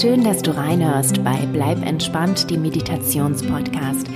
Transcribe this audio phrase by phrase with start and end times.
[0.00, 4.06] Schön, dass du reinhörst bei Bleib entspannt, die Meditationspodcast.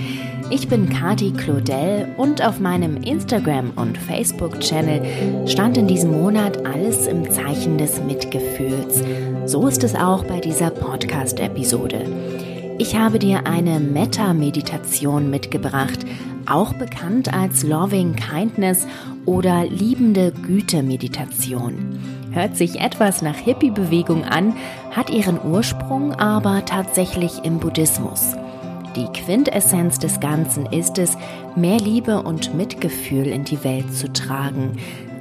[0.48, 7.06] Ich bin Kati Claudel und auf meinem Instagram- und Facebook-Channel stand in diesem Monat alles
[7.06, 9.02] im Zeichen des Mitgefühls.
[9.44, 12.06] So ist es auch bei dieser Podcast-Episode.
[12.78, 15.98] Ich habe dir eine Metta-Meditation mitgebracht,
[16.46, 18.86] auch bekannt als Loving Kindness
[19.26, 22.13] oder liebende Güte-Meditation.
[22.34, 24.56] Hört sich etwas nach Hippie-Bewegung an,
[24.90, 28.34] hat ihren Ursprung aber tatsächlich im Buddhismus.
[28.96, 31.16] Die Quintessenz des Ganzen ist es,
[31.54, 34.78] mehr Liebe und Mitgefühl in die Welt zu tragen.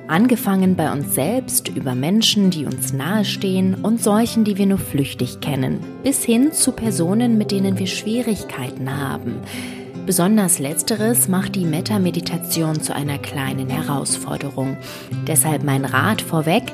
[0.08, 5.40] Angefangen bei uns selbst, über Menschen, die uns nahestehen und solchen, die wir nur flüchtig
[5.40, 9.36] kennen, bis hin zu Personen, mit denen wir Schwierigkeiten haben.
[10.06, 14.76] Besonders letzteres macht die Metta-Meditation zu einer kleinen Herausforderung.
[15.26, 16.74] Deshalb mein Rat vorweg,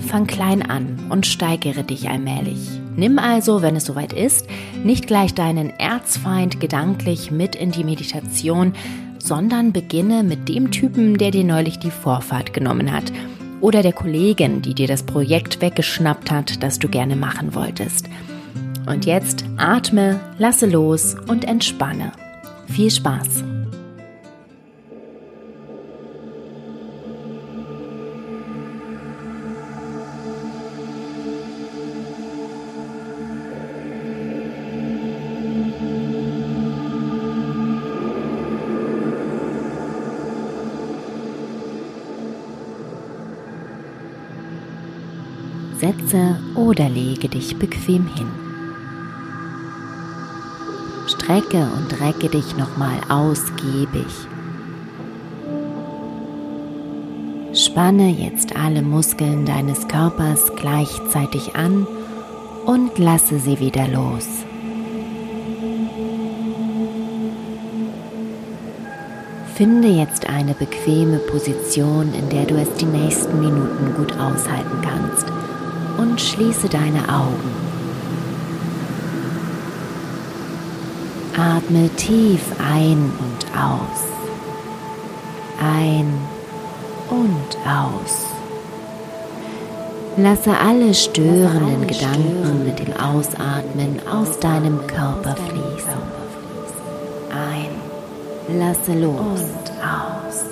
[0.00, 2.58] fang klein an und steigere dich allmählich.
[2.96, 4.46] Nimm also, wenn es soweit ist,
[4.82, 8.74] nicht gleich deinen Erzfeind gedanklich mit in die Meditation,
[9.18, 13.12] sondern beginne mit dem Typen, der dir neulich die Vorfahrt genommen hat
[13.60, 18.08] oder der Kollegin, die dir das Projekt weggeschnappt hat, das du gerne machen wolltest.
[18.86, 22.12] Und jetzt atme, lasse los und entspanne.
[22.66, 23.44] Viel Spaß!
[46.70, 48.28] Oder lege dich bequem hin.
[51.08, 54.06] Strecke und recke dich nochmal ausgiebig.
[57.52, 61.88] Spanne jetzt alle Muskeln deines Körpers gleichzeitig an
[62.66, 64.28] und lasse sie wieder los.
[69.56, 75.39] Finde jetzt eine bequeme Position, in der du es die nächsten Minuten gut aushalten kannst
[76.10, 77.50] und schließe deine Augen.
[81.36, 84.02] Atme tief ein und aus.
[85.60, 86.12] Ein
[87.10, 88.26] und aus.
[90.16, 96.00] Lasse alle störenden Gedanken mit dem Ausatmen aus deinem Körper fließen.
[97.30, 100.44] Ein, lasse los und aus.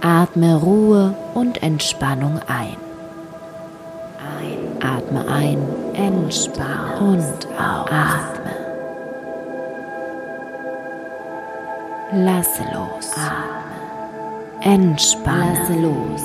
[0.00, 2.87] Atme Ruhe und Entspannung ein.
[4.82, 5.58] Atme ein,
[5.94, 7.90] entspann und aus.
[7.90, 8.52] Atme.
[12.12, 13.10] Lasse los.
[13.14, 14.74] Atme.
[14.74, 15.58] Entspanne.
[15.58, 16.22] Lasse los.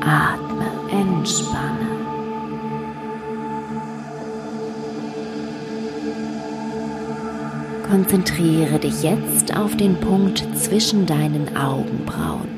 [0.00, 0.66] Atme.
[0.90, 1.88] Entspanne.
[7.90, 12.48] Konzentriere dich jetzt auf den Punkt zwischen deinen Augenbrauen.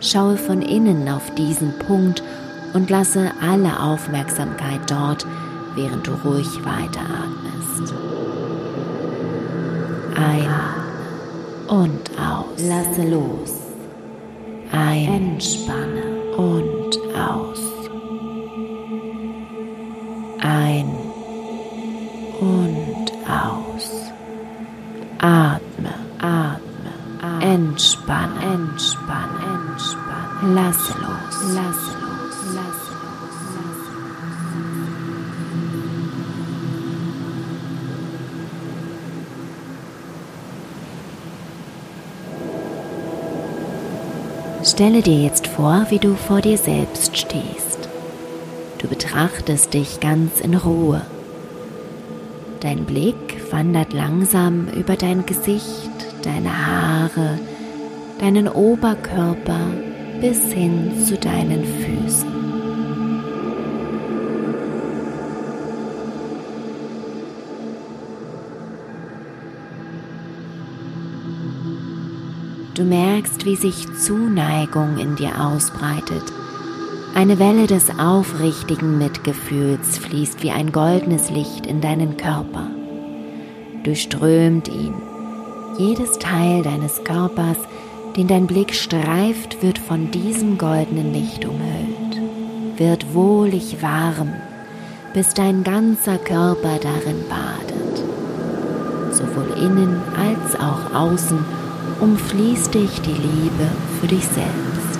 [0.00, 2.22] Schaue von innen auf diesen Punkt
[2.74, 5.26] und lasse alle Aufmerksamkeit dort,
[5.74, 7.94] während du ruhig weiteratmest.
[10.16, 10.48] Ein
[11.68, 12.62] und aus.
[12.68, 13.58] Lasse los.
[14.72, 15.32] Ein.
[15.32, 16.02] Entspanne
[16.36, 16.61] und
[44.64, 47.88] Stelle dir jetzt vor, wie du vor dir selbst stehst.
[48.78, 51.02] Du betrachtest dich ganz in Ruhe.
[52.60, 55.90] Dein Blick wandert langsam über dein Gesicht,
[56.22, 57.40] deine Haare,
[58.20, 59.66] deinen Oberkörper
[60.20, 62.31] bis hin zu deinen Füßen.
[72.74, 76.22] Du merkst, wie sich Zuneigung in dir ausbreitet.
[77.14, 82.68] Eine Welle des aufrichtigen Mitgefühls fließt wie ein goldenes Licht in deinen Körper,
[83.84, 84.94] durchströmt ihn.
[85.76, 87.58] Jedes Teil deines Körpers,
[88.16, 92.22] den dein Blick streift, wird von diesem goldenen Licht umhüllt,
[92.78, 94.32] wird wohlig warm,
[95.12, 98.02] bis dein ganzer Körper darin badet,
[99.12, 101.61] sowohl innen als auch außen
[102.02, 103.70] umfließt dich die Liebe
[104.00, 104.98] für dich selbst.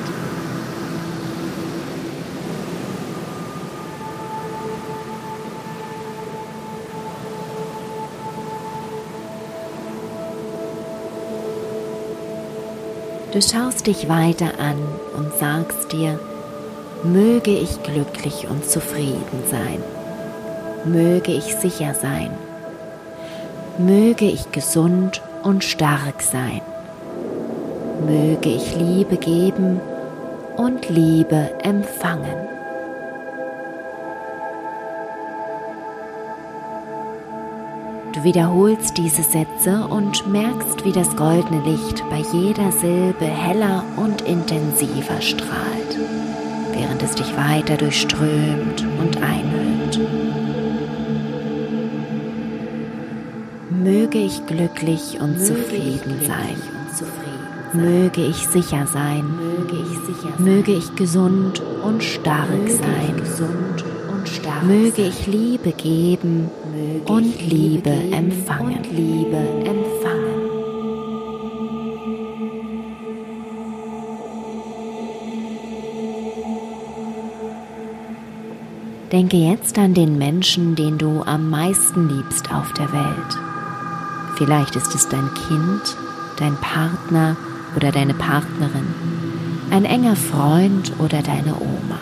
[13.33, 14.77] Du schaust dich weiter an
[15.17, 16.21] und sagst dir,
[17.03, 19.83] möge ich glücklich und zufrieden sein,
[20.85, 22.31] möge ich sicher sein,
[23.79, 26.61] möge ich gesund und stark sein
[28.07, 29.81] möge ich Liebe geben
[30.57, 32.49] und Liebe empfangen.
[38.13, 44.23] Du wiederholst diese Sätze und merkst, wie das goldene Licht bei jeder Silbe heller und
[44.23, 45.99] intensiver strahlt,
[46.73, 49.99] während es dich weiter durchströmt und einhüllt.
[53.71, 56.29] Möge ich glücklich und Möge zufrieden sein.
[56.29, 56.82] Möge ich sicher sein.
[57.73, 59.25] Möge ich, sicher sein.
[60.39, 63.17] Möge ich gesund und stark sein.
[63.17, 68.77] Gesund und stark Möge ich Liebe geben Möge und Liebe, Liebe empfangen.
[68.77, 70.43] Und Liebe empfangen.
[79.13, 83.39] Denke jetzt an den Menschen, den du am meisten liebst auf der Welt.
[84.37, 85.97] Vielleicht ist es dein Kind,
[86.39, 87.37] dein Partner
[87.77, 88.95] oder deine Partnerin,
[89.71, 92.01] ein enger Freund oder deine Oma.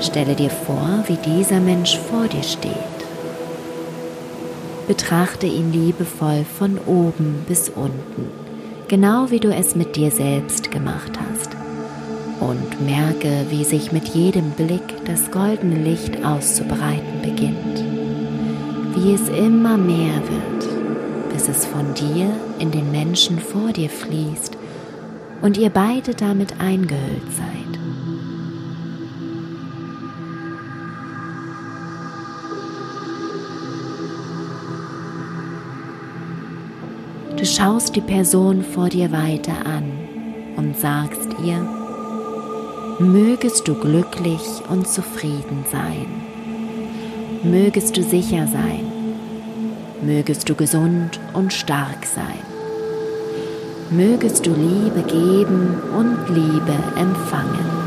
[0.00, 2.72] Stelle dir vor, wie dieser Mensch vor dir steht.
[4.86, 8.30] Betrachte ihn liebevoll von oben bis unten,
[8.88, 11.50] genau wie du es mit dir selbst gemacht hast.
[12.40, 17.87] Und merke, wie sich mit jedem Blick das goldene Licht auszubreiten beginnt.
[19.00, 24.58] Wie es immer mehr wird, bis es von dir in den Menschen vor dir fließt
[25.40, 27.78] und ihr beide damit eingehüllt seid.
[37.38, 39.92] Du schaust die Person vor dir weiter an
[40.56, 41.64] und sagst ihr,
[42.98, 46.27] mögest du glücklich und zufrieden sein,
[47.42, 48.84] mögest du sicher sein,
[50.02, 52.42] mögest du gesund und stark sein,
[53.90, 57.78] mögest du Liebe geben und Liebe empfangen.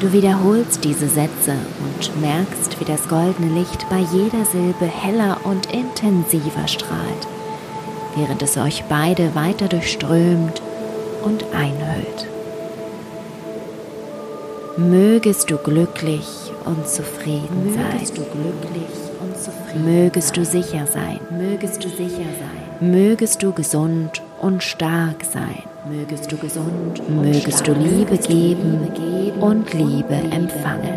[0.00, 5.72] Du wiederholst diese Sätze und merkst, wie das goldene Licht bei jeder Silbe heller und
[5.72, 7.26] intensiver strahlt,
[8.14, 10.60] während es euch beide weiter durchströmt
[11.24, 12.35] und einhüllt.
[14.78, 18.16] Mögest du glücklich und zufrieden Mögest sein.
[18.16, 18.90] Du glücklich
[19.22, 21.18] und zufrieden Mögest du sicher sein.
[21.30, 22.92] Mögest du sicher sein.
[22.92, 25.62] Mögest du gesund und stark sein.
[25.88, 28.90] Mögest du gesund, mögest du Liebe geben
[29.40, 30.96] und Liebe empfangen.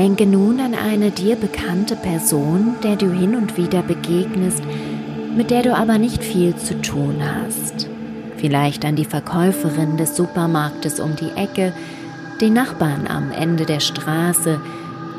[0.00, 4.62] Denke nun an eine dir bekannte Person, der du hin und wieder begegnest,
[5.36, 7.88] mit der du aber nicht viel zu tun hast
[8.40, 11.72] vielleicht an die Verkäuferin des Supermarktes um die Ecke,
[12.40, 14.60] den Nachbarn am Ende der Straße,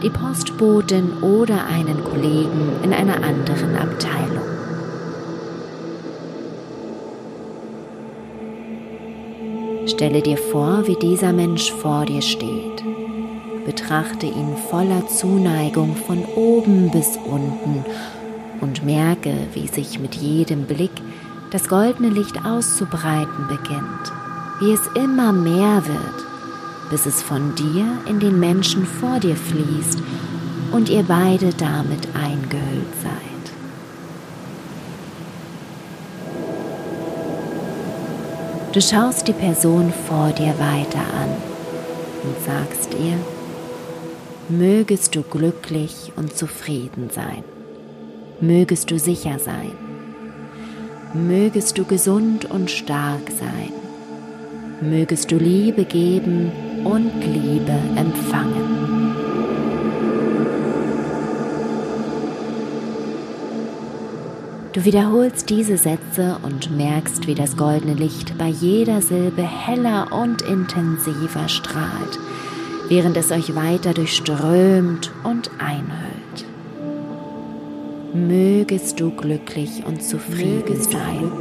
[0.04, 4.42] die Postbotin oder einen Kollegen in einer anderen Abteilung.
[9.86, 12.84] Stelle dir vor, wie dieser Mensch vor dir steht.
[13.66, 17.86] Betrachte ihn voller Zuneigung von oben bis unten
[18.60, 20.92] und merke, wie sich mit jedem Blick
[21.52, 24.12] das goldene Licht auszubreiten beginnt,
[24.60, 26.26] wie es immer mehr wird,
[26.90, 30.00] bis es von dir in den Menschen vor dir fließt
[30.72, 33.32] und ihr beide damit eingehüllt seid.
[38.74, 41.30] Du schaust die Person vor dir weiter an
[42.24, 43.18] und sagst ihr,
[44.52, 47.44] mögest du glücklich und zufrieden sein,
[48.42, 49.72] mögest du sicher sein.
[51.14, 53.72] Mögest du gesund und stark sein,
[54.82, 56.52] mögest du Liebe geben
[56.84, 58.82] und Liebe empfangen.
[64.74, 70.42] Du wiederholst diese Sätze und merkst, wie das goldene Licht bei jeder Silbe heller und
[70.44, 72.18] intensiver strahlt,
[72.92, 76.46] während es euch weiter durchströmt und einhüllt.
[78.14, 81.32] Mögest du glücklich und zufrieden sein.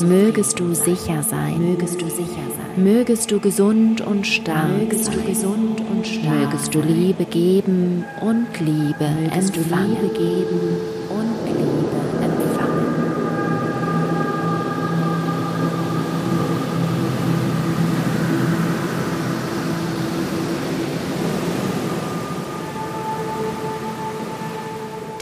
[0.00, 1.60] Mögest du sicher sein.
[1.60, 2.82] Mögest du sicher sein.
[2.82, 5.14] Mögest du gesund und stark Mögest sein.
[5.14, 9.96] du gesund und stark Mögest du Liebe geben und Liebe Mögest empfangen.
[9.96, 10.60] Du Liebe geben
[11.08, 11.74] und Liebe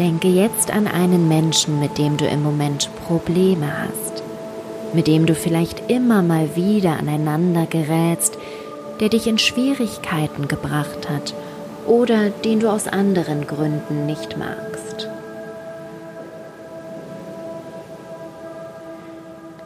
[0.02, 4.24] Denke jetzt an einen Menschen, mit dem du im Moment Probleme hast,
[4.92, 8.36] mit dem du vielleicht immer mal wieder aneinander gerätst,
[8.98, 11.34] der dich in Schwierigkeiten gebracht hat
[11.86, 15.08] oder den du aus anderen Gründen nicht magst.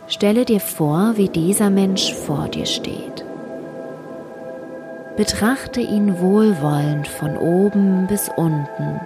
[0.07, 3.25] Stelle dir vor, wie dieser Mensch vor dir steht.
[5.17, 9.01] Betrachte ihn wohlwollend von oben bis unten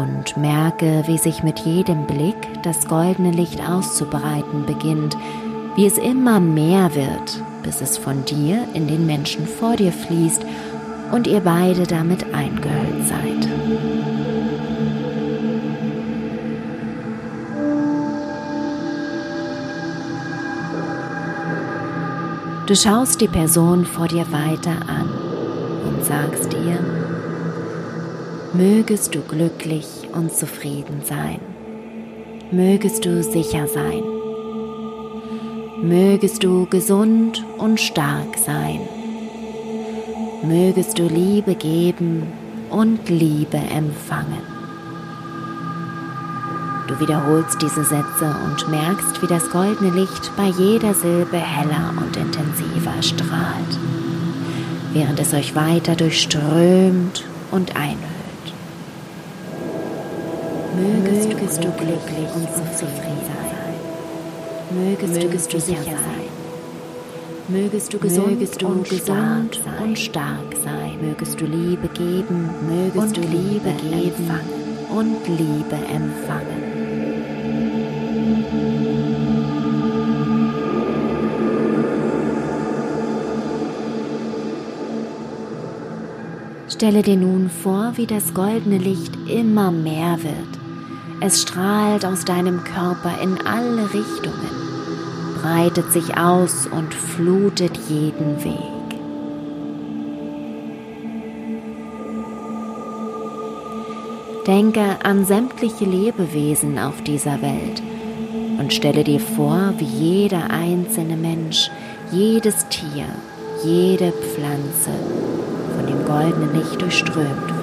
[0.00, 5.16] und merke, wie sich mit jedem Blick das goldene Licht auszubreiten beginnt,
[5.76, 10.42] wie es immer mehr wird, bis es von dir in den Menschen vor dir fließt
[11.12, 13.48] und ihr beide damit eingehüllt seid.
[22.66, 25.10] Du schaust die Person vor dir weiter an
[25.88, 26.99] und sagst ihr,
[28.52, 31.38] mögest du glücklich und zufrieden sein,
[32.50, 34.02] mögest du sicher sein,
[35.82, 38.80] mögest du gesund und stark sein,
[40.42, 42.24] mögest du Liebe geben
[42.70, 44.50] und Liebe empfangen.
[46.88, 52.16] Du wiederholst diese Sätze und merkst, wie das goldene Licht bei jeder Silbe heller und
[52.16, 53.78] intensiver strahlt,
[54.92, 58.09] während es euch weiter durchströmt und einhüllt.
[60.80, 63.50] Mögest, mögest du glücklich und zufrieden sein.
[64.70, 66.30] Mögest, mögest du sicher sein.
[67.48, 70.98] Mögest du gesund, mögest du und, gesund stark und stark sein.
[71.02, 74.30] Mögest du Liebe geben, mögest du Liebe geben
[74.90, 76.70] und Liebe empfangen.
[86.68, 90.59] Stelle dir nun vor, wie das goldene Licht immer mehr wird.
[91.22, 94.50] Es strahlt aus deinem Körper in alle Richtungen,
[95.42, 98.56] breitet sich aus und flutet jeden Weg.
[104.46, 107.82] Denke an sämtliche Lebewesen auf dieser Welt
[108.58, 111.70] und stelle dir vor, wie jeder einzelne Mensch,
[112.10, 113.04] jedes Tier,
[113.62, 114.90] jede Pflanze
[115.76, 117.59] von dem goldenen Licht durchströmt wird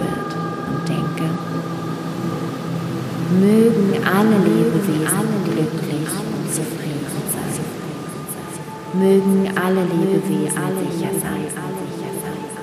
[3.40, 7.66] mögen alle Lebewesen glücklich und zufrieden sein.
[8.94, 11.44] Mögen alle Lebewesen sicher sein.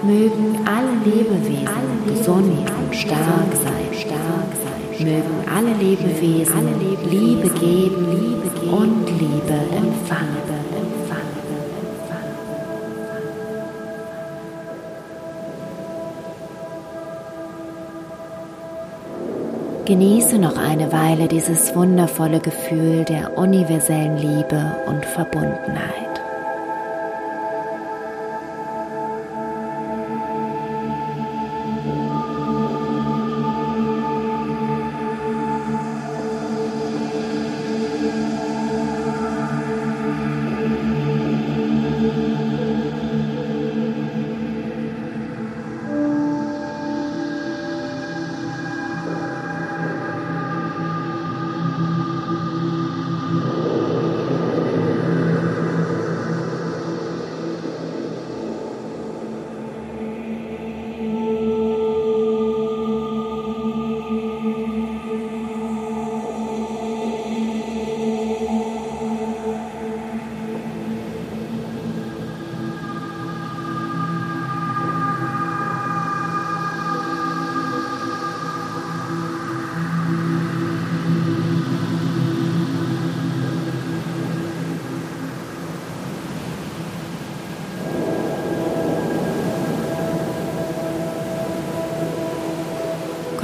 [0.02, 3.84] Mögen alle Lebewesen gesund und stark sein.
[4.98, 6.66] Mögen alle Lebewesen
[7.10, 10.53] Liebe geben und Liebe empfangen.
[19.86, 26.13] Genieße noch eine Weile dieses wundervolle Gefühl der universellen Liebe und Verbundenheit.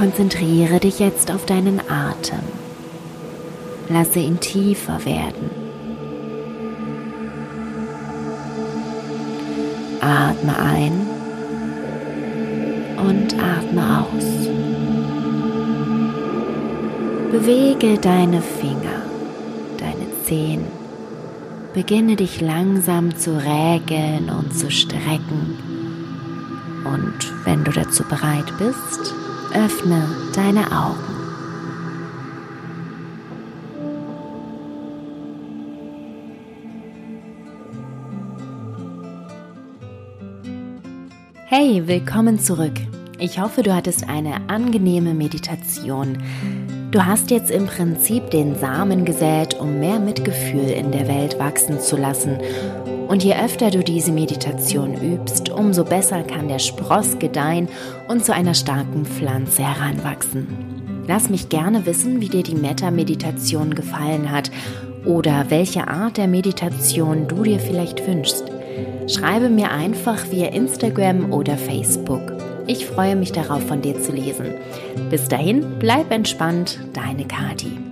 [0.01, 2.39] Konzentriere dich jetzt auf deinen Atem.
[3.87, 5.51] Lasse ihn tiefer werden.
[9.99, 11.07] Atme ein
[12.97, 14.25] und atme aus.
[17.31, 19.03] Bewege deine Finger,
[19.77, 20.65] deine Zehen.
[21.75, 25.59] Beginne dich langsam zu räkeln und zu strecken.
[26.85, 29.13] Und wenn du dazu bereit bist,
[29.53, 31.11] Öffne deine Augen.
[41.47, 42.71] Hey, willkommen zurück.
[43.19, 46.17] Ich hoffe, du hattest eine angenehme Meditation.
[46.91, 51.79] Du hast jetzt im Prinzip den Samen gesät, um mehr Mitgefühl in der Welt wachsen
[51.79, 52.37] zu lassen.
[53.07, 57.69] Und je öfter du diese Meditation übst, umso besser kann der Spross gedeihen
[58.09, 60.47] und zu einer starken Pflanze heranwachsen.
[61.07, 64.51] Lass mich gerne wissen, wie dir die Metta-Meditation gefallen hat
[65.05, 68.43] oder welche Art der Meditation du dir vielleicht wünschst.
[69.07, 72.33] Schreibe mir einfach via Instagram oder Facebook.
[72.67, 74.53] Ich freue mich darauf, von dir zu lesen.
[75.09, 77.90] Bis dahin, bleib entspannt, deine Kati.